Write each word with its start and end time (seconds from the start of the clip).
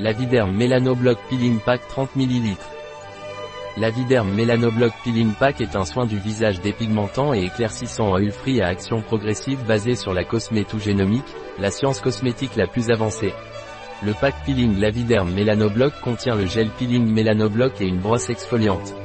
Laviderm 0.00 0.56
Mélanobloc 0.56 1.18
Peeling 1.30 1.60
Pack 1.60 1.86
30 1.86 2.16
ml. 2.16 2.56
Laviderm 3.76 4.28
Mélanobloc 4.34 4.92
Peeling 5.04 5.32
Pack 5.34 5.60
est 5.60 5.76
un 5.76 5.84
soin 5.84 6.04
du 6.04 6.18
visage 6.18 6.60
dépigmentant 6.60 7.32
et 7.32 7.44
éclaircissant 7.44 8.10
oil 8.10 8.32
free 8.32 8.60
à 8.60 8.66
action 8.66 9.02
progressive 9.02 9.64
basé 9.68 9.94
sur 9.94 10.12
la 10.12 10.24
cosmétogénomique, 10.24 11.32
la 11.60 11.70
science 11.70 12.00
cosmétique 12.00 12.56
la 12.56 12.66
plus 12.66 12.90
avancée. 12.90 13.32
Le 14.02 14.14
pack 14.14 14.34
peeling 14.44 14.80
Laviderm 14.80 15.32
Mélanobloc 15.32 15.92
contient 16.00 16.34
le 16.34 16.46
gel 16.46 16.70
peeling 16.70 17.06
Mélanobloc 17.06 17.80
et 17.80 17.86
une 17.86 18.00
brosse 18.00 18.30
exfoliante. 18.30 18.96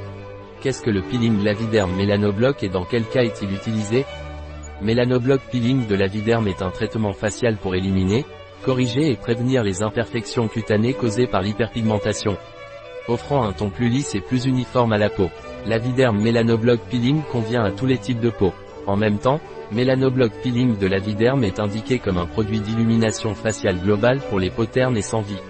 Qu'est-ce 0.62 0.82
que 0.82 0.90
le 0.90 1.04
peeling 1.04 1.44
Laviderm 1.44 1.96
Mélanobloc 1.96 2.64
et 2.64 2.70
dans 2.70 2.86
quel 2.86 3.06
cas 3.06 3.21
est-il 3.21 3.54
utilisé? 3.54 4.06
Mélanobloc 4.82 5.42
Peeling 5.52 5.86
de 5.86 5.94
Laviderm 5.94 6.48
est 6.48 6.64
un 6.64 6.71
traitement 6.71 7.14
facial 7.14 7.58
pour 7.58 7.76
éliminer, 7.76 8.26
corriger 8.64 9.12
et 9.12 9.16
prévenir 9.16 9.64
les 9.64 9.82
imperfections 9.84 10.47
cutanées 10.47 10.93
causées 10.93 11.28
par 11.28 11.42
l'hyperpigmentation. 11.42 12.38
Offrant 13.07 13.43
un 13.43 13.54
ton 13.54 13.70
plus 13.70 13.89
lisse 13.89 14.15
et 14.15 14.21
plus 14.21 14.46
uniforme 14.46 14.93
à 14.93 14.97
la 14.97 15.10
peau. 15.10 15.29
Laviderm 15.65 16.21
Mélanobloc 16.21 16.79
Peeling 16.89 17.21
convient 17.32 17.64
à 17.64 17.71
tous 17.71 17.86
les 17.86 17.98
types 17.98 18.20
de 18.20 18.29
peau. 18.29 18.54
En 18.86 18.96
même 18.96 19.18
temps, 19.18 19.39
Mélanobloc 19.71 20.32
Peeling 20.42 20.78
de 20.78 20.87
Laviderm 20.87 21.43
est 21.43 21.60
indiqué 21.60 22.00
comme 22.00 22.18
un 22.18 22.25
produit 22.25 22.60
d'illumination 22.60 23.36
faciale 23.36 23.79
globale 23.79 24.20
pour 24.29 24.39
les 24.39 24.50
peaux 24.50 24.65
ternes 24.65 24.98
et 24.98 25.01
sans 25.01 25.21
vie. 25.21 25.42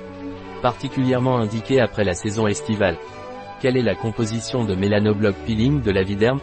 Particulièrement 0.61 1.37
indiqué 1.37 1.79
après 1.79 2.03
la 2.03 2.13
saison 2.13 2.47
estivale. 2.47 2.97
Quelle 3.61 3.77
est 3.77 3.81
la 3.81 3.95
composition 3.95 4.63
de 4.63 4.75
Mélanobloc 4.75 5.35
Peeling 5.45 5.81
de 5.81 5.91
Laviderm 5.91 6.39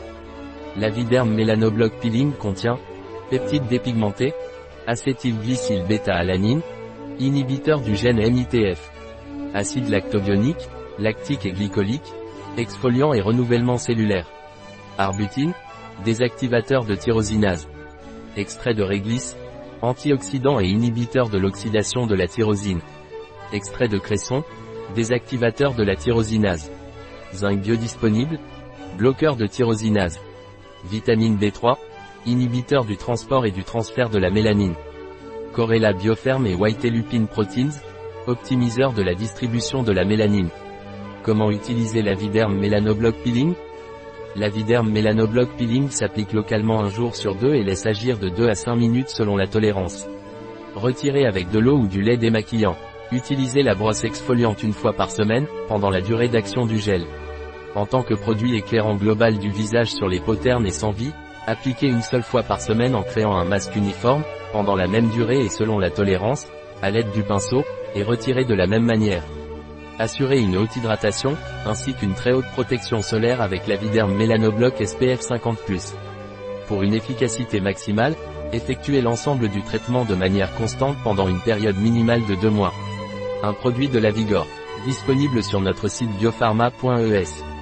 Laviderm 0.77 1.35
Mélanobloc 1.35 1.93
Peeling 2.01 2.33
contient 2.33 2.79
peptides 3.31 3.67
dépigmentés, 3.67 4.35
acétylglycyle 4.87 5.85
bêta-alanine, 5.87 6.63
inhibiteur 7.19 7.81
du 7.81 7.97
gène 7.97 8.19
MITF, 8.19 8.91
acide 9.55 9.89
lactobionique, 9.89 10.69
lactique 10.99 11.47
et 11.47 11.53
glycolique, 11.53 12.13
exfoliant 12.57 13.13
et 13.13 13.21
renouvellement 13.21 13.79
cellulaire, 13.79 14.27
arbutine, 14.99 15.53
désactivateur 16.05 16.85
de 16.85 16.95
tyrosinase, 16.95 17.69
extrait 18.37 18.75
de 18.75 18.83
réglisse, 18.83 19.37
antioxydant 19.83 20.61
et 20.61 20.67
inhibiteur 20.67 21.29
de 21.29 21.39
l'oxydation 21.39 22.07
de 22.07 22.15
la 22.15 22.27
tyrosine, 22.27 22.81
extrait 23.53 23.89
de 23.89 23.99
cresson, 23.99 24.43
désactivateur 24.95 25.75
de 25.75 25.83
la 25.83 25.97
tyrosinase, 25.97 26.71
zinc 27.35 27.61
biodisponible, 27.61 28.39
bloqueur 28.97 29.37
de 29.37 29.47
tyrosinase, 29.47 30.21
vitamine 30.91 31.37
B3, 31.37 31.77
inhibiteur 32.27 32.85
du 32.85 32.97
transport 32.97 33.47
et 33.47 33.51
du 33.51 33.65
transfert 33.65 34.11
de 34.11 34.19
la 34.19 34.31
mélanine. 34.31 34.75
Corella 35.53 35.93
Bioferm 35.93 36.47
et 36.47 36.55
White 36.55 36.85
Lupine 36.85 37.29
Proteins, 37.29 37.71
optimiseur 38.27 38.93
de 38.93 39.03
la 39.03 39.15
distribution 39.15 39.83
de 39.83 39.93
la 39.93 40.05
mélanine. 40.05 40.51
Comment 41.23 41.51
utiliser 41.51 42.03
la 42.03 42.15
Viderm 42.15 42.59
Mélanobloc 42.59 43.15
Peeling? 43.23 43.55
La 44.35 44.49
Viderm 44.49 44.91
Mélanobloc 44.91 45.49
Peeling 45.57 45.89
s'applique 45.89 46.33
localement 46.33 46.81
un 46.81 46.91
jour 46.91 47.17
sur 47.17 47.35
deux 47.37 47.55
et 47.55 47.63
laisse 47.63 47.87
agir 47.87 48.19
de 48.19 48.29
2 48.29 48.49
à 48.49 48.55
5 48.55 48.77
minutes 48.77 49.09
selon 49.09 49.37
la 49.37 49.47
tolérance. 49.47 50.07
Retirez 50.75 51.25
avec 51.25 51.51
de 51.51 51.59
l'eau 51.59 51.79
ou 51.79 51.87
du 51.87 52.03
lait 52.03 52.19
démaquillant. 52.19 52.77
Utilisez 53.13 53.63
la 53.63 53.75
brosse 53.75 54.05
exfoliante 54.05 54.63
une 54.63 54.73
fois 54.75 54.93
par 54.93 55.11
semaine, 55.11 55.47
pendant 55.69 55.91
la 55.91 56.01
durée 56.01 56.29
d'action 56.29 56.67
du 56.67 56.79
gel. 56.79 57.07
En 57.75 57.87
tant 57.87 58.03
que 58.03 58.15
produit 58.15 58.57
éclairant 58.57 58.97
global 58.97 59.39
du 59.39 59.49
visage 59.49 59.93
sur 59.93 60.09
les 60.09 60.21
peaux 60.21 60.37
ternes 60.37 60.67
et 60.67 60.71
sans 60.71 60.91
vie, 60.91 61.13
Appliquez 61.47 61.87
une 61.87 62.03
seule 62.03 62.25
fois 62.25 62.43
par 62.43 62.61
semaine 62.61 62.97
en 62.97 63.03
créant 63.03 63.37
un 63.37 63.45
masque 63.45 63.77
uniforme, 63.77 64.25
pendant 64.53 64.75
la 64.75 64.89
même 64.89 65.09
durée 65.11 65.45
et 65.45 65.49
selon 65.49 65.79
la 65.79 65.91
tolérance, 65.91 66.47
à 66.83 66.91
l'aide 66.91 67.13
du 67.13 67.23
pinceau, 67.23 67.65
et 67.95 68.03
retirez 68.03 68.45
de 68.45 68.55
la 68.55 68.67
même 68.67 68.85
manière. 68.85 69.23
Assurez 69.99 70.41
une 70.41 70.57
haute 70.57 70.77
hydratation, 70.77 71.37
ainsi 71.65 71.95
qu'une 71.95 72.15
très 72.15 72.33
haute 72.33 72.51
protection 72.53 73.01
solaire 73.01 73.41
avec 73.41 73.67
la 73.67 73.77
Viderm 73.77 74.13
Mélanobloc 74.15 74.85
SPF 74.85 75.21
50+. 75.21 75.95
Pour 76.67 76.83
une 76.83 76.95
efficacité 76.95 77.61
maximale, 77.61 78.15
effectuez 78.53 79.01
l'ensemble 79.01 79.49
du 79.49 79.63
traitement 79.63 80.05
de 80.05 80.15
manière 80.15 80.55
constante 80.57 80.97
pendant 81.05 81.29
une 81.29 81.41
période 81.41 81.79
minimale 81.79 82.27
de 82.27 82.35
2 82.35 82.51
mois. 82.51 82.75
Un 83.43 83.53
produit 83.53 83.89
de 83.89 83.99
la 83.99 84.11
Vigor. 84.11 84.47
Disponible 84.85 85.43
sur 85.43 85.61
notre 85.61 85.89
site 85.89 86.11
biopharma.es. 86.19 87.56